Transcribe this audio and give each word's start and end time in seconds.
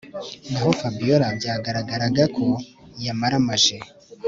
Naho 0.51 0.69
Fabiora 0.79 1.27
byagaragaraga 1.37 2.23
ko 2.35 2.45
yamaramaje 3.05 3.77